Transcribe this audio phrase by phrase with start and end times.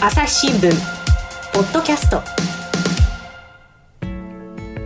[0.00, 0.70] 朝日新聞
[1.52, 2.22] ポッドキャスト。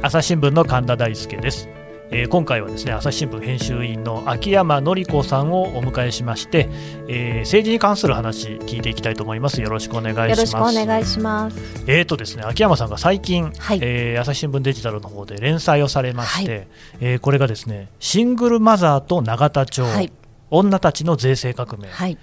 [0.01, 1.69] 朝日新聞の神田大輔です、
[2.11, 6.71] えー今回はですね朝日新聞編集員の秋山紀子さんをお迎えしまして、
[7.09, 9.61] えー政治に関する話聞いていきたいと思います。
[9.61, 10.31] よろしくお願いします。
[10.31, 11.85] よろしくお願いします。
[11.87, 13.81] えーとですね秋山さんが最近、はい。
[13.83, 16.65] えー朝日新聞デジタルの方で連載をされまして、は
[17.01, 20.11] えーこれがですねシングルマザーと永田町、はい。
[20.55, 22.19] 女たちの税制革命、はい。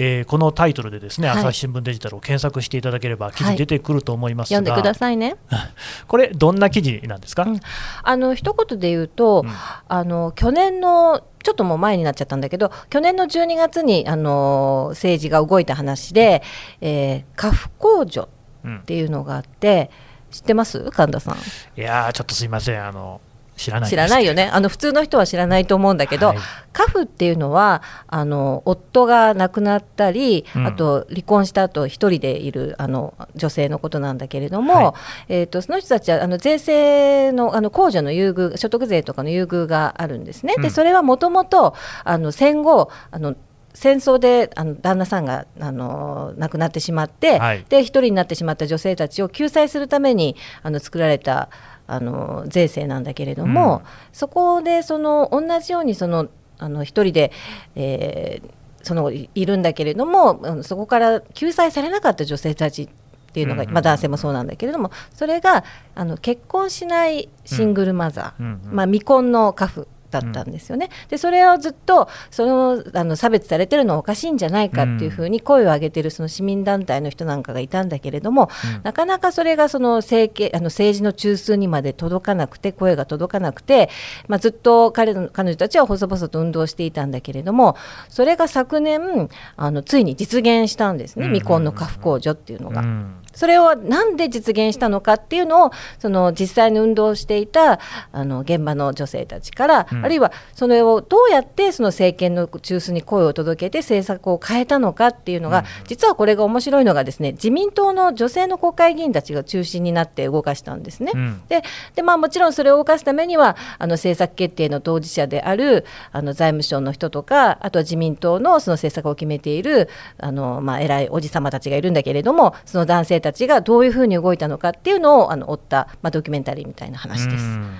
[0.00, 1.38] えーこのタイトルでですね、はい。
[1.38, 5.36] 朝日新聞デジタルを検索していただければ記事出てくると思いますが、読んでくださいね。
[6.06, 7.60] これどんな記事なんですか、うん。
[8.04, 9.52] あの一言で言うと、うん。
[9.88, 16.42] あの去年のちょっともう前になっちゃったんだけど、去年の12月にあの政治が動いた話で、
[16.80, 18.28] えー、家父控除
[18.64, 19.90] うんっていうのがあって、
[20.30, 20.90] 知ってます？
[20.92, 21.34] 神田さん。
[21.34, 22.86] いやーちょっとすいません。
[22.86, 23.20] あの
[23.58, 24.48] 知らない知らないよね。
[24.52, 26.38] あの普通の人は知らないと思うんだけど、はい。
[26.72, 30.66] 家父っていうのはあの夫が亡くなったり、うん。
[30.66, 34.94] あと離婚した後一人でいるあの女性のことなんだけれども、は
[35.28, 35.34] い。
[35.40, 40.54] えー、とその人たちはあの税制のあの控除の優遇所得税とかの優遇があるんですね。
[40.56, 40.62] うん。
[40.62, 43.34] でそれはもともとあの戦後あの
[43.74, 47.64] 戦争であの旦那さんがあの亡くなってしまって、はい。
[47.68, 51.48] で一人になってしまった女性たちを救済するためにあの作られた
[51.88, 57.32] あの税制なんだけれども、そこでその同じようにそのあの一人で、
[57.74, 58.50] えー
[58.80, 62.88] そのいいるんだけれどもそこから救済されなかった女性たちっ
[63.32, 63.74] ていうのが、うんうんうん。
[63.74, 68.76] まあ、男性もそうなんだけれどもそれがあの結婚しないシングルマザー、うんうん。
[68.76, 78.82] まあ、未婚の家父だったんですよね、でそれをずっとそのあの差別されてるのはおかしいんじゃないかっていうふうに声を上げてるその市民団体の人なんかがいたんだけれども、うん。
[78.82, 83.90] なかなかそれがその政権あの政治の中枢にまで届かなくて声が届かなくて、
[84.28, 87.76] まあ、ずっと彼の彼女たちは細々と運動していたんだけれども
[88.08, 92.82] それが昨年あのついに実現したんですね、未婚の家父控除っていうのが。
[92.82, 97.78] うんそれをなんで実現したのかっていうのをその実際に運動していた
[98.10, 100.04] あの現場の女性たちから、うん。
[100.04, 105.64] あるいはそれをどうやってその政権の中枢に声を届けて政策を変えたのかっていうのが、うん。
[105.86, 111.12] 実はこれが面白いのがですね自民党の女性の国会議員たちが中心になって動かしたんですね。
[111.14, 111.42] うん。
[111.48, 111.62] で
[111.94, 119.88] でまあ、もちろんそれを動かすためにはあの政策決定の当事者であるあの財務省の人とかあとは自民党のその政策を決めている
[120.18, 127.44] あの、まあ、偉いおじ様たちがいるんだけれどもその男性たちがどういうふうに動いたのかっていうのをあの追った、まあ、ドキュメンタリーみたいな話です。
[127.44, 127.76] うん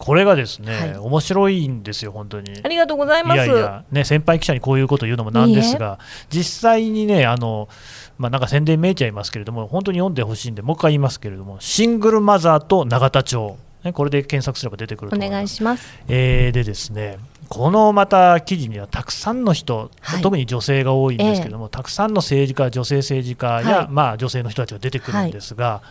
[0.00, 3.36] これがですね、はい面白いんですよ本当にありがとうございます。
[3.36, 5.98] いやいや、ね、先輩記者にこういうこと言うのもなんですが、
[6.30, 7.68] 実際にね、あの
[8.16, 15.36] まあ、なんか宣伝めいちゃいますけれども、本当に読んでほしいんで、もう一回言いますけれども、シングルマザーと永田町、ね、これで検索すれば出てくるとお思います。
[15.36, 15.98] 願いします。
[16.08, 17.18] えーでですね、
[17.50, 20.22] このまた記事にはたくさんの人、はい。
[20.22, 23.88] 特に女性が多いんですけども、たくさんの政治家、女性政治家や、はい。
[23.90, 25.82] まあ、女性の人たちが出てくるんですが、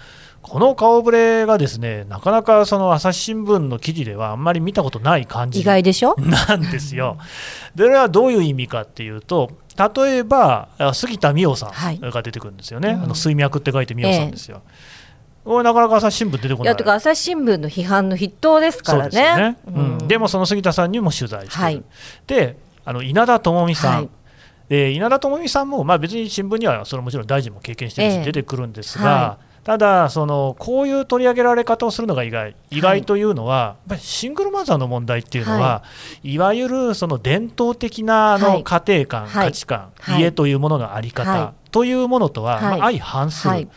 [0.41, 6.15] この顔ぶれがですねなかなかその朝日新聞の記事ではあんまり見たことない感じ意外でしょ？
[6.17, 7.17] なんですよ。
[7.75, 9.51] でそれはどういう意味かっていうと
[9.97, 11.97] 例えばあ杉田水脈さはい。
[11.97, 14.61] んが出てくるんですよね、うんあの水脈って書いて水脈さんですよ。
[15.49, 16.63] これなかなか朝日新聞出てこない。
[16.65, 19.35] いやとか朝日新聞の批判の筆頭ですからね。
[19.35, 20.07] ね。、うん。
[20.07, 21.83] でもその杉田さんにも取材してる、はい。
[22.27, 22.55] で
[22.85, 24.09] あの稲田朋美さん、はい。
[24.69, 28.25] で稲田朋美さんも、まあ、別に新聞にはそれもちろん大臣も経験してるしええ。
[28.25, 35.83] 出てくるんですが、はただその、こういう取り上げられ方をするのが意外、意外というのは、やっぱりシングルマザーの問題っていうのは、、は
[36.23, 36.37] い。
[36.37, 38.57] わゆるその伝統的なあはい。
[38.59, 39.45] の家庭観、はい。
[39.47, 40.21] 価値観、はい。
[40.21, 42.79] 家というものの在り方、はというものとは、はい。
[42.79, 43.67] まあ相反する、はい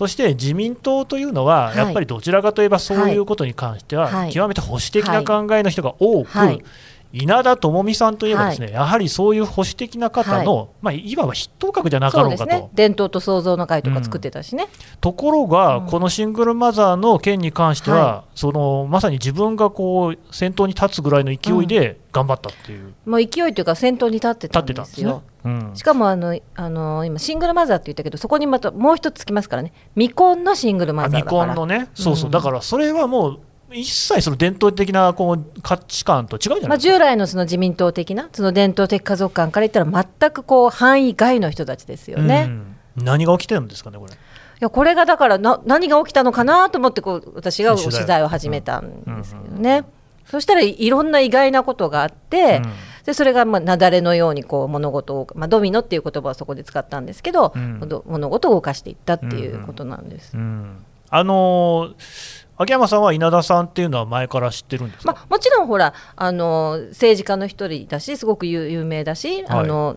[0.00, 1.76] そして自民党というのは、はい。
[1.76, 4.32] やっぱりどちらかといえばそういうことに関しては、はい。
[4.32, 6.64] 極めて保守的な考えの人が多く、はい
[7.12, 12.46] 稲田朋美さんといえばですね、やはりそういう保守的な方の、まあ、いわば筆頭格じゃなかろうかと。
[12.46, 12.68] ね。
[12.72, 14.68] 伝統と創造の会とか作ってたしね、
[15.00, 15.86] ところが、うん。
[15.86, 25.22] このシングルマザーの件に関しては、はそのまさに自分がこう先頭に立つぐらいの勢いで頑張ったっていう、もう勢いというか先頭に立って立たんですよ。。
[25.44, 25.70] うん。
[25.74, 29.72] しかもあのあの今シングルマザーって言ったけどそこにまたもう一つつきますからね。
[29.94, 31.46] 未婚のシングルマザーだから。
[31.46, 32.30] 婚のね、そうそう、うん。
[32.30, 33.40] だからそれはもう、
[33.72, 36.92] 一切その伝統的なこう価値観と違うじゃまあ、ないですか？
[36.94, 42.46] 従来のその自民党的なその伝統的家族観から言ったら全くこう範囲外の人たちですよね。
[42.48, 44.12] うん何が起きてるんですかね、これ？
[44.12, 44.16] い
[44.58, 49.84] やこれがだからな何が起きたのかなと思ってこう私が取材を始めたんですけどうんね。
[50.26, 52.72] そしたらいいろんな意外なことがあって、うん
[53.06, 60.36] でそれがまあ雪崩のようにこう物事を、まあ、ドミノっていう言葉をそこで使ったんですけど、物事を動かしていったっていうことなんです。
[60.36, 69.60] うんあのー秋山さんは稲田さんっていうのは前から知ってるんですか、まあ、もちろんほらあの政治家の一人だしすごく有有名だし、はい。
[69.60, 69.96] あの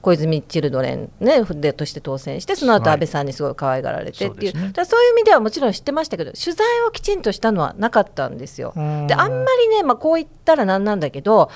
[0.00, 2.94] 小泉チルドレン、ね、でとして当選してその後はい。
[2.94, 4.84] 安倍さんにすごい可愛がられてっていう,、そうですね。
[4.86, 8.72] そういう意味ではもちろん知ってましたけど取材をきちんとしたのはなかったんですよ。
[8.74, 11.50] であんまりね、まあ、こう言ったらなんなんだけど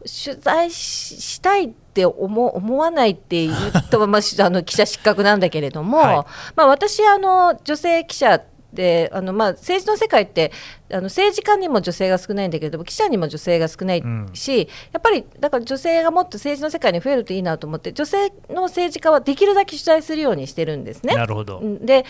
[0.00, 3.54] 取材ししたいって思思わないって言う
[3.90, 6.16] と、 まあ、しあの記者失格なんだけれども、はい。
[6.54, 8.40] まあ、私あの女性記者
[8.76, 10.52] であのまあ政治の世界って
[10.92, 21.16] あの政治家にも女性が少ないんだけれども記者にも女性が少ないし、やっぱりだから女性がもっと政治の世界に増えるといいなと思って女性の政治家はできるだけ取材するようにしてるんですね。
[21.16, 22.04] なるほど、で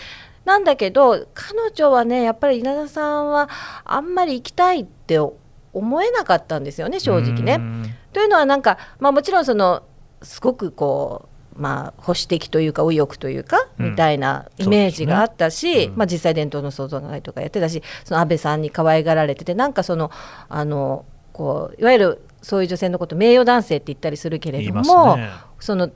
[0.45, 3.49] なんだけど彼女はねやっぱり稲田さんは
[3.83, 7.55] あんまり行きたいって思えなかったんですよね正直ね。
[7.55, 9.83] うんというのはなんか、まあ、もちろんその
[10.23, 13.89] すごくこう、まあ、保守的というか右翼というか、うん。
[13.91, 15.97] みたいなイメージがあったし、ねうん。
[15.97, 20.11] まあ、実際伝統の創造会とかやってたしその安倍さんに可愛がられててなんかその
[20.49, 25.29] あのこういわゆるそういう女性のこと名誉男性って言ったりするけれども、ね。
[25.59, 25.89] その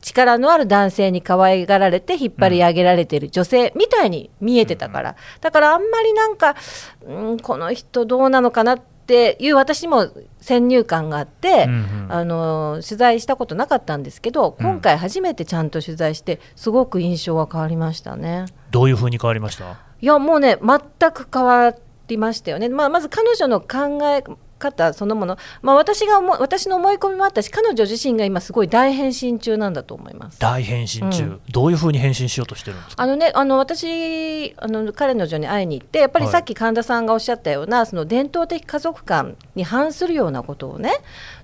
[0.00, 6.56] 力のある男性に可愛がられて引っ張り上げられている女性みたいに見えてたから、だからあんまりなんか、
[7.06, 8.93] うん、この人どうなのかなって
[9.38, 10.08] いう私も
[10.40, 12.06] 先入観があって、うんうん。
[12.10, 18.44] あの取材したことなかったんですけど今回初めてちゃんと取材してすごく印象が変わりましたね。
[18.70, 19.78] どういうふうに変わりました？
[20.00, 21.74] いやもうね全く変わ
[22.08, 24.22] りましたよね、まあ、まず彼女の考え
[24.64, 30.40] 方そのもの、まあ、私が私の思い込みもあったし彼女自身が今すごい大変身中なんだと思います。
[30.40, 31.40] 大変身中、うん。
[31.50, 33.02] どういうふうに変身しようとしてるんですか？
[33.02, 36.32] あのね、あの私あの彼女に会いに行ってやっぱりはい。
[36.32, 40.92] さっき神田さんがおっしゃったような、その伝統的家族観に反するようなことをね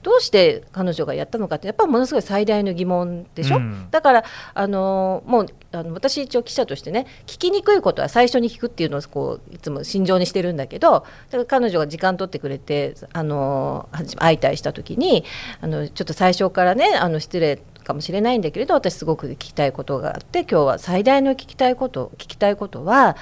[0.03, 3.89] どうして彼女がやったのかってやっぱりものすごい最大の疑問でしょ、うん。
[3.91, 4.25] だから
[4.55, 11.01] あのもうあの私一応記者としてね聞きにくいことは最初に聞くっていうのをこういつも心情にしてるんだけどだ
[11.31, 15.25] から彼女が時間取ってくれてあの相対した時に
[15.61, 23.17] あのちょっと最初からねあの失礼かもしれないんだけれど私すごく聞きたいことがあって今日は最大の聞きたいこと聞きたいことは。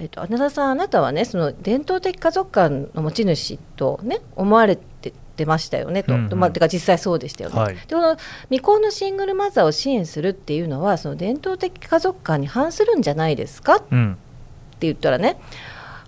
[0.00, 7.58] えっと、穴田さんあなたはねその伝統的家族観の持ち主とね思われて出ましたよねと、うんうんまあ、てか実際そうでしたよね。
[7.58, 13.76] はいでこの未婚のシングルマザーを支援するっていうのはその伝統的家族観に反するんじゃないですか？
[13.76, 14.18] ってうん
[14.78, 15.36] 言ったらね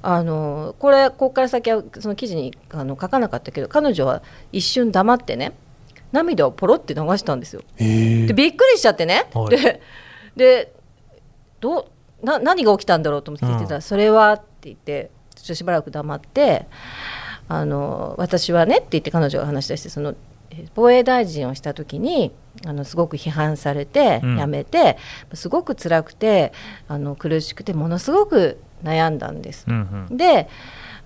[0.03, 5.53] あのこれここから先はその記事にあの書かなかったけど彼女は一瞬黙ってね
[6.13, 7.63] 涙をポロって流したんですよ。
[7.77, 9.51] へでびっくりしちゃってね、はい。
[9.51, 9.81] で
[10.37, 10.73] で
[11.61, 11.91] ど
[12.23, 16.67] うな何が起きたんだろうと思って聞いてたら、うんそれはって言ってちょっとしばらく黙って
[17.49, 20.15] あの私はねって言って彼女が話し出してその
[20.51, 22.33] えー防衛大臣をした時に
[22.67, 24.37] あのすごく批判されてうん。
[24.39, 24.99] 辞めて、
[25.35, 26.53] すごく辛くて
[26.89, 29.65] あの苦しくてものすごく悩んだんです。
[29.69, 30.17] うんうん。
[30.17, 30.49] で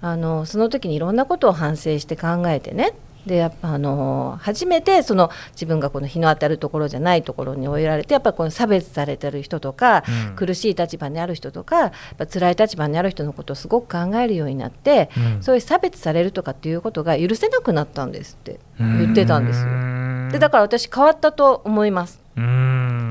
[0.00, 2.93] あのその時にいろんなことを反省して考えてね。
[3.26, 10.37] でやっぱあの初めてその自分がこの日の当たるところじゃないところに追いられてやっぱりこの差別されてる人とか、うん。
[10.37, 15.43] 苦しい立場にある人とかやっぱ辛い立場にある人のことをすごく考えるようになって、うん。
[15.43, 18.61] そういう差別されるとかっていうことが許せなくなったんですって。
[18.79, 19.69] 言ってたんですよ。
[19.69, 22.21] よでだから私変わったと思います。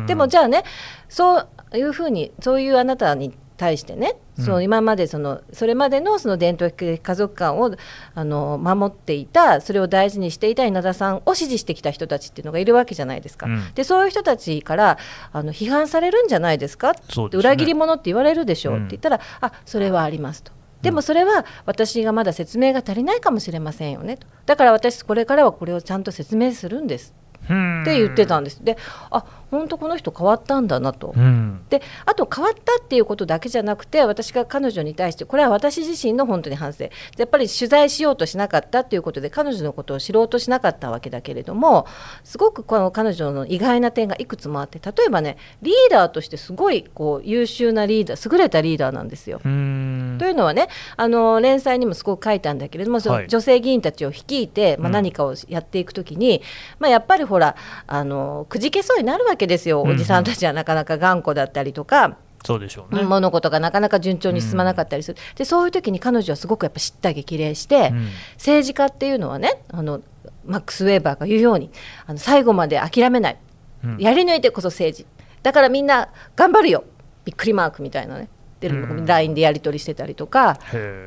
[0.05, 0.63] でもじゃあね
[1.07, 3.33] そういうふうにそういうあなたに
[3.63, 4.45] 対してね、うん。
[4.45, 7.73] その今までそのそれまでのその伝統的家族観を
[8.13, 13.45] あの守っていたそれを大事にしていた稲田さんを支持してきた人たちっていうのがいるわけじゃないですか。
[13.45, 13.73] うん。
[13.73, 14.97] でそういう人たちから
[15.31, 16.93] あの批判されるんじゃないですか？
[17.09, 17.39] そうですね。
[17.39, 18.85] 裏切り者って言われるでしょう、うん。
[18.87, 20.51] って言ったらあそれはありますと。
[20.81, 24.27] でもそれは私がまだ説明が足りないかもしれませんよねと。
[24.45, 27.13] だから私これからはこれをちゃんと説明するんです
[27.45, 28.63] って言ってたんです。
[28.63, 28.77] で
[29.09, 31.61] あ本当この人変わったんだなと、うん。
[31.69, 36.85] であと変わったっていうことだけじゃなくて私が彼女に対してこれは私自身の本当に反省。
[37.17, 41.85] やっぱり取材しようとしなかったっていうことで彼女のことを知ろうとしなかったわけだけれども
[42.23, 49.41] すごくこの彼女の意外な点がいくつもあって例えばねリーダーとしてすごいこう優秀なリーダー優れたリーダーなんですよ。
[49.43, 50.17] うん。
[50.19, 53.27] というのはねあの連載にもすごく書いたんだけれども、はい。
[53.27, 54.93] 女性議員たちを率いて、まあ、うん。
[54.93, 56.41] 何かをやっていくときに、
[56.79, 57.55] まあ、やっぱりほら
[57.87, 59.95] あのくじけそうになるわけですよ、うんうん。
[59.95, 62.17] おじさんたちはなかなか頑固だったりとか。
[62.45, 68.07] そうでしょうね、物事がなかなか順調に進まなかったりする、でそういう時に彼女はすごくやっぱ叱咤激励して、うん。
[68.33, 70.01] 政治家っていうのはねあの
[70.45, 71.71] マックス・ウェーバーが言うように
[72.05, 73.37] あの最後まで諦めない、
[73.85, 73.97] うん。
[73.97, 75.05] やり抜いてこそ政治。
[75.41, 76.83] だからみんな頑張るよ。
[77.23, 78.27] びっくりマークみたいなね。
[78.59, 79.05] でうん。
[79.05, 80.57] LINE でやり取りしてたりとか。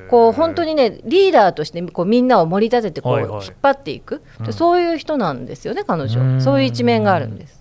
[0.08, 3.44] こう本当にねリーダーとしてこうみんなを盛り立ててこうはいはい。
[3.44, 4.52] 引っ張っていく、うん。
[4.54, 6.08] そういう人なんですよね彼うん。
[6.08, 7.55] 女そういう一面があるんです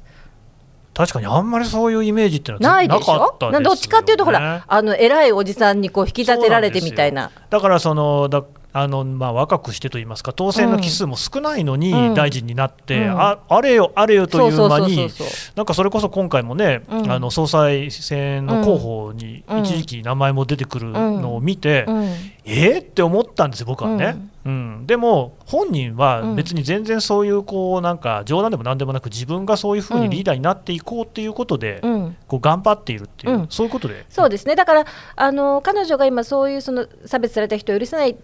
[0.95, 3.37] 確かにあんまりそういうイメージってのはないでしょ？
[3.41, 3.53] なね。
[3.59, 7.29] などっちかっていうとほらあの偉いおじさんにこう引き立てられてみたいな。
[7.51, 8.43] だからそのだ
[8.77, 12.13] あのまあ、若くしてといいますか、当選の期数も少ないのにうん。
[12.13, 13.21] 大臣になって、うん。
[13.21, 15.09] ああれよ、あれよという間に、
[15.55, 17.09] なんかそれこそ今回もね、うん。
[17.09, 19.59] あの総裁選の候補にうん。
[19.61, 22.03] 一時期名前も出てくるのを見て、うん。
[22.43, 22.81] えー？
[22.81, 24.17] って思ったんですよ、僕はね。
[24.45, 24.87] うん。
[24.87, 32.17] でも、本人は別に全然そういうこうなんか冗談でもなんでもなく、自分がそういうふうにリーダーになっていこうっていうことで、うん。
[32.27, 33.47] こう頑張っているっていう、うん。
[33.49, 34.05] そういうことで。
[34.09, 34.55] そうですね。
[34.55, 38.15] だからあの彼女が今そういうその差別された人を許せないっ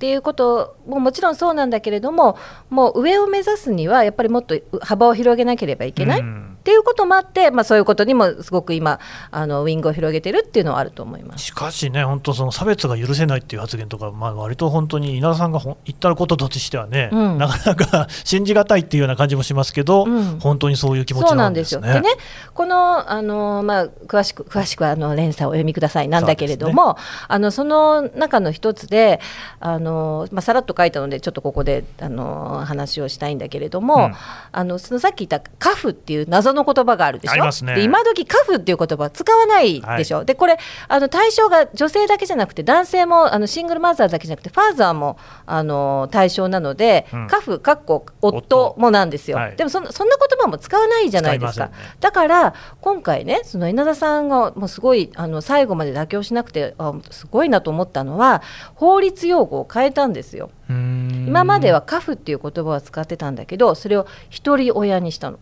[0.00, 2.38] ていうことももちろんそうなんだけれども
[2.70, 9.00] もう上を目指すにはやっぱりもっと幅を広げなければいけない、うんっていうこともあって、まあ、そういうことにもすごく今
[9.32, 11.46] あのウィングを広げてるっていうのはあると思います。
[11.46, 17.38] しかしね、本当、その差別が許せないっていう発言とか、まあ割と本当に稲田さんがほん言ったこととしてはね、うん。
[17.38, 20.38] なかなか 信じがたいっていうような感じもしますけど、うん。
[20.38, 21.82] 本当にそういう気持ちなんんですね。
[21.82, 22.02] ですよ。
[22.02, 22.14] でね、
[22.54, 26.96] このあの、まあ、詳しく詳しくはあの連鎖をお読みくださいなんだけれども、
[27.26, 29.20] あのその中の一つで
[29.58, 34.14] あの、まあ、さらっと書いたのでちょっとここであの話をしたいんだけれども、うん。
[34.52, 37.32] あのそのさっき言ったカフっていう謎の言葉があるでしょ？
[37.32, 37.74] ありますね。
[37.74, 47.26] で今時カフっていう言葉使わないでしょ、でこれあの対象が女性だけじゃなくて男性もあのシングルマザーだけじゃなくてファーザーもあの対象なので、うん。
[47.28, 49.56] カフかっこ夫夫もなんですよ、はい。
[49.56, 51.72] でもそんなそんな言葉も使わないじゃないですか、ね。
[52.00, 58.42] だから今回ねその稲田さんがもうすごいあの最後まで妥協しなくてあすごいなと思ったのは
[58.74, 60.50] 法律用語を変えたんですよ。
[60.68, 65.38] うーん今まではカフっていう言葉を使ってたんだけどそれを一人親にしたの。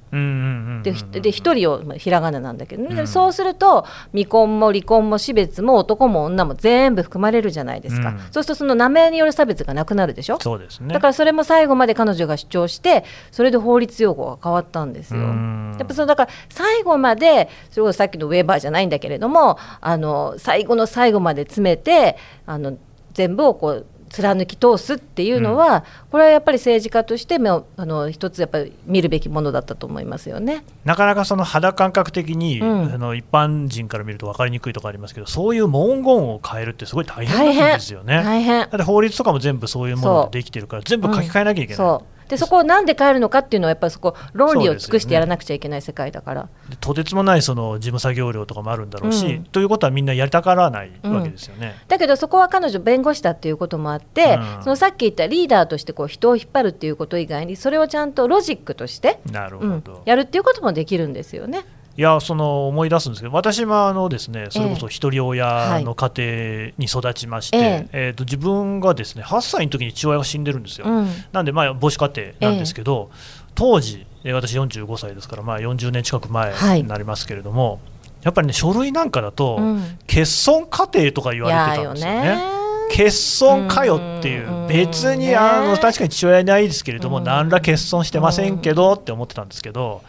[0.83, 0.93] で
[1.31, 3.01] 一人をまあひらがななんだけど、ね。
[3.01, 3.07] うん。
[3.07, 8.19] そうすると未婚も離婚も死別も男も女も全部含まれるじゃないですか、うん。
[8.19, 10.39] そうするとその名前による差別がなくなるでしょ？
[10.41, 10.93] そうですね。
[10.93, 15.21] だからそれも最後まで彼女が主張してそれで法律用語が変わったんですよ。
[15.21, 15.77] うん。
[15.79, 22.17] やっぱそのだから最後までそれこそさっきのウェーバーじゃないんだけれどもあの最後の最後まで詰めて
[22.47, 22.77] あの
[23.13, 30.65] 全部をこう貫き通すっていうのは、これはやっぱり政治家としてもあの一つやっぱり見るべきものだったと思いますよね。
[30.85, 38.23] なかなかその肌感覚的に、うんあの一般人から見ると分かりにくいとかありますけど、そういう文言を変えるってすごい大変なんですよね。
[38.23, 41.77] 大変だって法律とかも全部そういうものでできてるから、全部書き換えなきゃいけない。
[41.77, 46.49] そうでそこをなんで変えるのかっていうのはやっぱりそこ論理を尽くしてやらなくちゃいけない世界だから。
[46.69, 51.75] でとてつもないその事務作業量とかもあるんだろうし、うんということはみんなやりたがらないわけですよね。
[51.89, 60.03] だけどそこは彼女弁護士だっていうこともあって、うんそのさっき言ったリーダーとしてこう人を引っ張るっていうこと以外にそれをちゃんとロジックとして、なるほうんど。
[60.05, 61.65] やるっていうこともできるんですよね。
[61.99, 71.09] いやその思い出すんですけど私もあのですねそれこそ一人親の家庭に育ちまして、ええーと自分がですね8歳の時に父親が死んでるんですよ、うん。
[71.33, 73.11] なんでまあ母子家庭なんですけど、
[73.57, 77.81] 当時えー私45歳ですからまあ40年近く前になりますけれども、
[78.23, 79.99] やっぱりね書類なんかだと、うん。
[80.07, 82.58] 欠損家庭とか言われてたんですよね。
[82.91, 84.49] 欠損かよっていう。
[84.49, 84.67] うん。
[84.69, 87.25] 別にねあの確かに父親いないですけれどもうん。
[87.25, 90.03] 何ら欠損してませんけどって思ってたんですけど。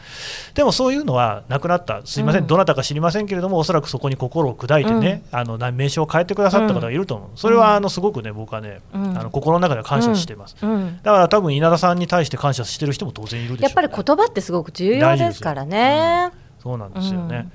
[0.53, 2.01] でもそういうのはなくなった。
[2.05, 2.45] すいませうん。
[2.45, 7.29] んどなたか知りませんけれどもおそらくそこに心を砕いてねあのな名称を変えてくださった方がいると思う。
[7.35, 9.17] それはあのすごくね僕はねうん。
[9.17, 10.55] あの心の中では感謝しています。
[10.61, 10.99] うん。
[11.03, 13.63] だから多分稲田さんに対して感謝してる人も当然いるでしょうね。
[13.63, 16.31] やっぱり言葉ってすごく重要ですからね。
[16.61, 17.47] そうなんですよね。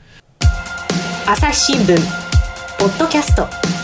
[1.27, 1.97] 朝日新聞
[2.79, 3.84] ポッドキャスト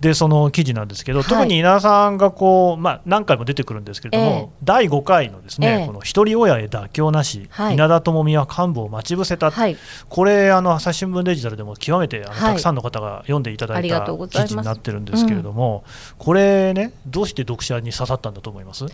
[0.00, 1.28] でその記事なんですけど、はい。
[1.28, 5.86] 特に稲田さんがこう、まあ、何回も出てくるんですけれども、第5回のですね、ええ。
[5.88, 7.74] この一人親へ妥協なし、はい。
[7.74, 9.76] 稲田朋美は幹部を待ち伏せた、はい、
[10.08, 12.40] これ、あの朝日新聞デジタルでも極めてあの、はい。
[12.40, 15.82] たくさんの方が読んでいただいた記事になってるんですけれども、
[16.16, 18.86] これね、どうして読者に刺さったんだと思います？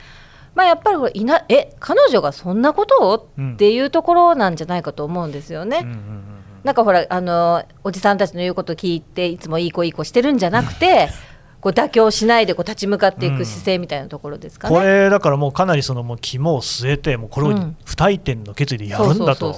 [0.55, 3.29] まあやっぱりこれいなえ彼女がそんなことを？
[3.37, 3.53] うん。
[3.55, 5.81] っていうところなんじゃないかと思うんですよね。
[5.83, 6.34] うんうんうん
[6.65, 11.11] なんかほらあのおじさんたちの言うこと聞いていつもいい子いい子してるんじゃなくて
[11.61, 14.77] こう妥協しないでこう立ち向かっていく姿勢みたいなところですかね。
[14.77, 19.55] これだからもうかなりそのもう肝を据えてもうこれをうん不退転の決意でやるんだと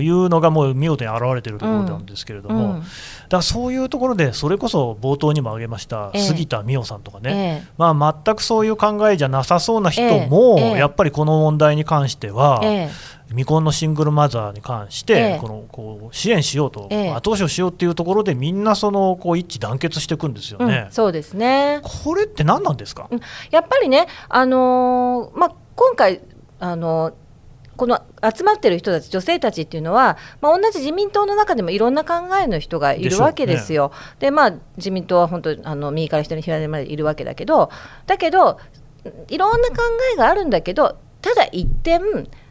[0.00, 2.80] いうのがもう見事に表れているところなんですけれども、うん。
[2.80, 2.86] だか
[3.28, 10.62] らそういうところでそれこそ冒頭にも挙げましたええ杉田水脈さんとかね、えまあ、全くそういう考えじゃなさそうな人えも、え。
[10.62, 10.78] ええ。
[10.78, 20.88] やっぱりこの問題に関しては、ええ未婚のシングルマザーに関して、ええこのこう支援しようと、ええ後押しをしようっていうところでみんなそのこう一致団結していくんですようんね。
[20.90, 21.80] そうですね。
[21.82, 23.08] これって何なんですか、
[23.50, 26.20] やっぱりね、あのーまあ、今回、
[26.58, 27.14] あのー
[27.76, 33.90] この集まってる人たち女性たちっていうのは、まあ、同じ自民党の中でもいろんな考えの人がいるわけですよ。
[34.18, 37.70] で、まあ自民党は本当あの右から左に左までいるわけだけど
[38.06, 38.58] だけど
[39.28, 39.76] いろんな考
[40.12, 42.02] えがあるんだけどただ一点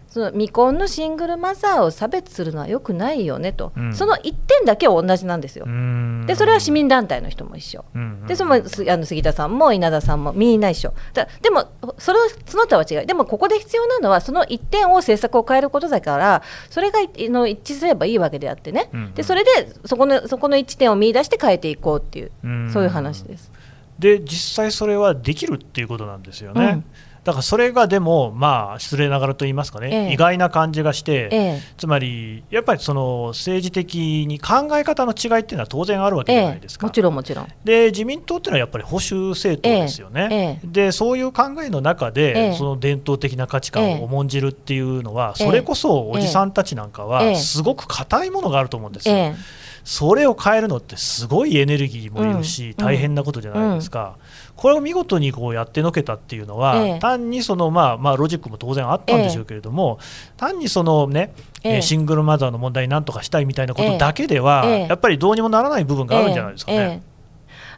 [0.09, 3.93] その未婚のシングルマザーを差別するのはよくないよねと、うん。
[3.93, 5.65] その一点だけは同じなんですよ。
[5.67, 6.25] うん。
[6.25, 7.85] でそれは市民団体の人も一緒。
[7.93, 8.25] うん。
[8.25, 10.93] でそのすあの杉田さんも稲田さんもみんな一緒。
[11.13, 13.05] だでもそれその他は違う。
[13.05, 19.13] でもここで必要なのはその一点を政策を変えることだからそれがいの一致すればいいわけであってね、うんうん。
[19.13, 19.49] でそれで
[19.85, 22.69] そこのそこの一点を見出して変えていこうっていう、うん。
[22.73, 23.51] そういう話です。
[23.99, 26.65] で実際それはできるっていうことなんですよね。
[26.65, 26.85] うん
[27.29, 30.13] だからそれがでも、まあ、失礼ながらと言いますかね、ええ。
[30.13, 31.61] 意外な感じがして、ええ。
[31.77, 36.87] つまりやっぱりその政治的に考え方の違いっていうのは当然あるわけじゃないですか。
[36.87, 37.47] もちろんもちろん。
[37.63, 42.53] で自民党っていうのはやっぱり保守政党ですよね、でそういう考えの中で、ええ。
[42.55, 45.45] その伝統的な価値観を重んじるっていうのは、ええ。
[45.45, 49.35] それこそおじさんたちなんかえは、えすごく硬いものがあると思うんですよ。
[49.79, 52.73] えそれを変えるのってすごいエネルギーもいるし、うん。
[52.75, 54.15] 大変なことじゃないですか、
[54.55, 56.99] これを見事にこうやってのけたっていうのは、ええ。
[56.99, 59.99] 単にその、まあまあ、ロジックも当然あったんでしょうけれども、
[60.37, 61.33] 単にその、ね
[61.63, 64.87] えシングルマザーの問題なんとかしたいみたいなことだけでは、ええ。
[64.87, 67.01] やっぱりどうにもならない部分えがあるんじゃないですかね。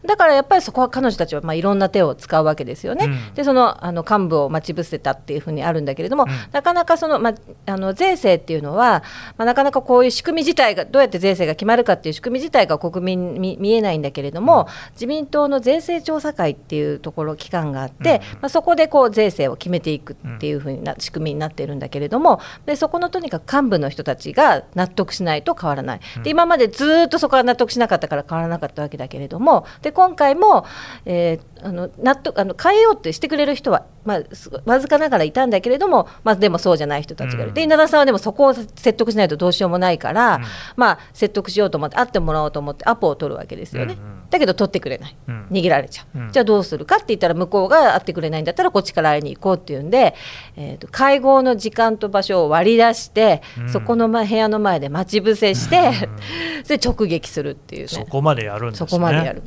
[0.03, 3.05] ええだからやっぱりそこは彼女たちはまあいろんな手を使うわけですよね。
[3.05, 9.03] うんでそのあの幹部を待ち伏せたっていうふうにあるんだけれども、んなかなかその、まあ、あの税制っていうのは、
[9.37, 25.99] まあ、なかなかこういう仕組み自体がどうやって税制が決まるかっていう仕組み自体が国民に見見えないんだけれども、自民党の税制調査会っていうところ機関があって、まあ、そこでこう税制を決めていくっていうふうな仕組みになっているんだけれどもでそこのとにかく幹部の人たちが納得しないと変わらない。
[26.23, 30.65] で今までずっとそこは納得しなかったから変わらなかったわけだけれどもで今回も、
[31.05, 37.53] えーあの納得あの変えようってしてくれる人は、まあ、すわずかながらいたんだけれども、まあ、でもそうじゃない人たちがいる、うん。
[37.53, 40.43] で稲田さんはでもそこを説得しないとどうしようもないから、うん。
[40.75, 44.29] まあ、説得しようと思って会ってもらおうと思ってアポを取るわけですよね、うんうん。
[44.29, 45.47] だけど取ってくれない、うん。
[45.51, 46.31] 逃げられちゃう、うん。
[46.31, 50.15] じゃあどうするかって言ったら向こうが会ってくれないんだったらこっちから会いに行こうっていうんで、
[50.55, 53.69] えーと会合の時間と場所を割り出して、うん。
[53.69, 56.09] そこの前部屋の前で待ち伏せして、
[56.67, 57.87] で直撃するっていうね。
[57.87, 58.87] そこまでやるんですね。
[58.89, 59.43] そこまでやる。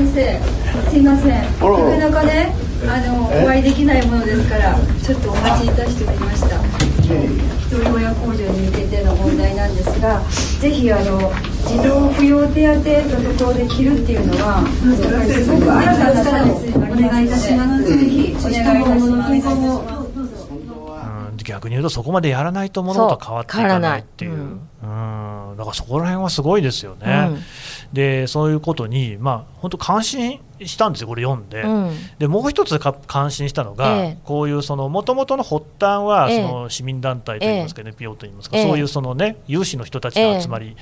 [0.00, 1.30] 先生、すいません。
[1.30, 2.54] なかなかね、
[2.88, 6.56] あの、お会いできないものですから、ちょっとお待ちいたしておりました。
[6.56, 10.22] 一人親控除に向けての問題なんですが、
[10.60, 11.30] ぜひ、あの、
[11.66, 14.64] 児童扶養手当のところで切るっていうのは、
[15.28, 17.84] すごく新たな差別になりますので、お願いいたします。
[17.84, 19.96] ぜひ、お願いいたします。
[19.96, 20.10] うん
[21.50, 24.30] 逆に言うとそこまでやらないと物事は変わっていかないっていう。
[24.30, 24.38] そう。
[24.82, 25.56] 変うん。
[25.56, 27.42] だからそこら辺はすごいですよね、うん
[27.92, 31.90] でそういうことに、まあ、本当感心したんですよ、これ読んで、うん。
[32.18, 34.18] でもう一つか感心したのが、ええ。
[34.24, 36.42] こういうそのもともとの発端はええ。
[36.46, 38.66] その市民団体といいますか、NPO といいますか、ええ。
[38.66, 40.76] そういうその、ね、有志の人たちの集まり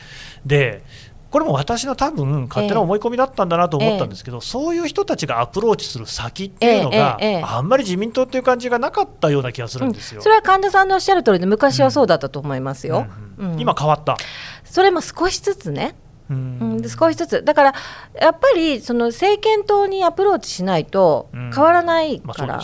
[0.45, 0.83] で、
[1.31, 7.43] これも私の多分勝手な思い込みだったんだなと思ったんですけど、そういう人たちがアプローチする先っていうのが、ええええ。
[7.43, 10.23] あんまり自民党っていう感じがなかったような気がするんですよ。
[10.23, 13.07] それは神田さんのおっしゃる通りで昔はそうだったと思いますよ。
[13.39, 13.53] うんうん。
[13.53, 13.61] うん。
[13.61, 14.17] 今変わった、
[14.65, 15.95] それも少しずつね、
[16.31, 16.59] うん。
[16.61, 17.45] うん、で少しずつ。
[17.45, 17.75] だから
[18.21, 22.61] やっぱりその政権党にアプローチしないとうん変わらないまあ、から、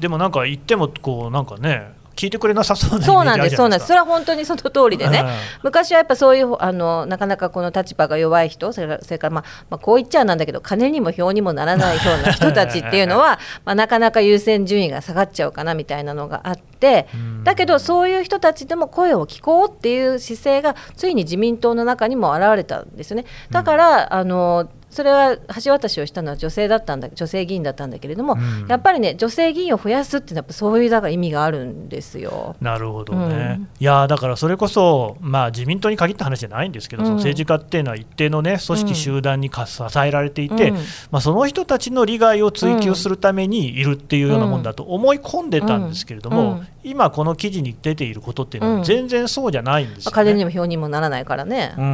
[0.00, 5.24] でもなんか言ってもこうなんかね聞いてくれなさそうなそうなんです、そうなんです、それはは本当にその通りでね、
[5.62, 17.08] 昔はやっぱそういうあのなかなかこの立場が弱い人、それから、それからまあまあ、こう言っちゃなんだけど、金にも票にもならないような人たちっていうのは、 まあ、なかなか優先順位が下がっちゃうかなみたいなのがあって、
[17.44, 23.24] だけど、そういう人たちでも声を聞こうっていう姿勢が、ついに自民党の中にも現れたんですよね。
[23.50, 28.68] だから、あのそれは橋渡しをしたのは女性だったんだ女性議員だったんだけれども、うん。
[28.68, 32.54] やっぱりね女性議員を増やすっていうのはやっぱそういうだから意味があるんですよ。
[32.60, 33.68] なるほどね、うん。
[33.80, 37.06] いやーだからそれこそ、まあ、自民党に限った話じゃないんですけど、うん。
[37.06, 40.76] その政治家っていうのは一定の、ね、組織、集団にか支えられていて、うん。
[41.10, 46.66] まあ、その人たちの利害を追求するためにいるっていうようなもんだと思い込んでたんですけれども、うん。
[46.84, 48.78] 今、この記事に出ていることっていうのうん。
[48.80, 50.04] は全然そうじゃないんですよ、ね。
[50.06, 51.74] まあ金にも票にもならないからね。
[51.78, 51.84] うん。
[51.84, 51.88] う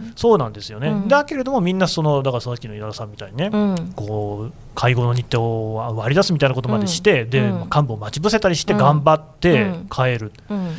[0.00, 0.12] ん。
[0.14, 1.08] そうなんですよね、うん。
[1.08, 3.92] だけれどもみんなそのだからさっきの稲田さんみたいにね、うん。
[3.94, 7.60] こう会合の日程を割り出すみたいなことまでして、で、うん。
[7.60, 10.70] うん幹部を待ち伏せたりして頑張って変える、うん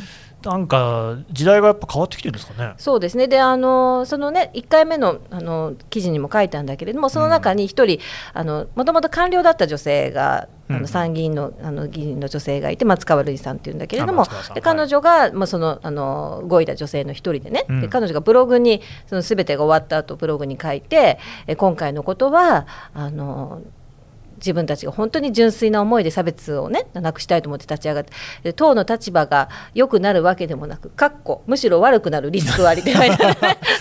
[0.44, 2.74] なんか時代がやっぱ変わってきてるんですかね。
[2.78, 3.26] そうですね。
[3.26, 10.82] であのそのね1回目のあの記事にも書いたんだけれどもその中に1人もともと官僚だった女性があうん。
[10.82, 17.80] の参議院のあの議員の女性がいて松川るいさんっていうんだけれどもではい彼女が、まあ、そのあの動いた女性の1人でね、うん。
[17.80, 23.62] で彼女がブログにその全てが終わった後ブログに書いてえ今回のことはあの
[24.38, 33.16] 自分たちが本当に純粋な思いで差別をねなくしたいと思って立ち上がってで党の立場が良くなるわけでもなくかっこむしろ悪くなるリスクはありって書い。
[33.16, 33.38] てある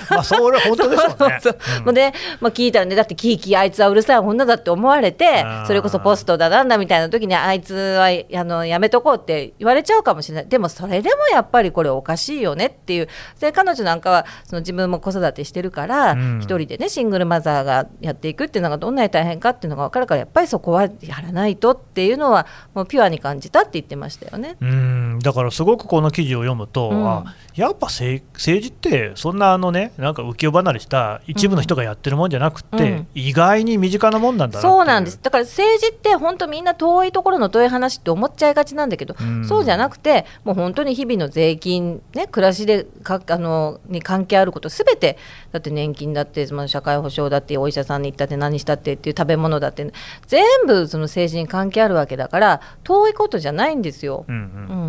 [0.10, 1.16] まあそれ本当ですよね。
[1.42, 10.48] そうそうもうで、まあ、聞いたらねだってキーキーあいつはうるさい女だって思われてそれこそポストだなんだみたいな時にあいつはあのやめとこうって言われちゃうかもしれない。
[10.48, 13.08] でもそれでもやっぱりこれおかしいよねっていう。
[13.40, 16.40] で彼女なんかはその自分も子育てしてるからうん。
[16.42, 24.58] 一、人でねシングルマザーがやっていくっていうのがどんなに大変かっていうのが分かるからやっぱりそこはやらないとっていうのはもうピュアに感じたって言ってましたよね。
[24.60, 25.20] うん。
[25.20, 27.08] だからすごくこの記事を読むと、うん。
[27.08, 33.08] あやっぱ政政治ってそんなあのねなんか浮世離れした一部の人がやってるもんじゃなくって、うん。
[33.14, 35.20] 意外に身近なもんなんだそうなんです。
[35.22, 39.46] だから政治って本当みんな遠いところの遠い話って思っちゃいがちなんだけど、うん。
[39.48, 45.18] そうじゃなくてもう本当に日々の税金、ね、暮らしでかあのに関係あることすべて
[45.52, 49.92] だって年金だって、まあ、社会保障だってお医者さんに行ったって何したってっていう食べ物だって
[50.28, 54.26] 全部その政治に関係あるわけだから遠いことじゃないんですよ。
[54.28, 54.46] うんうんう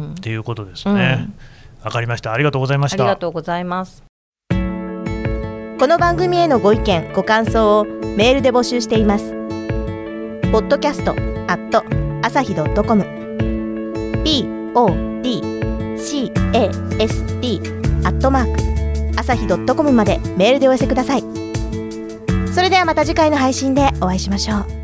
[0.08, 1.28] んっていうことですね。
[1.84, 2.32] わ、かりました。
[2.32, 3.04] ありがとうございまあした。
[3.04, 4.02] りがとうございます。
[5.78, 9.30] この番組へのご意見ご感想をメールで募集しています
[10.50, 11.14] ポッドキャストア
[11.54, 11.84] ット
[12.26, 13.04] 朝日ドットコム
[14.24, 16.32] podcast
[18.04, 21.22] アットマーク朝日ドットコムまでメールでお寄せください
[22.52, 24.77] それではまた次回の配信でお会いしましょう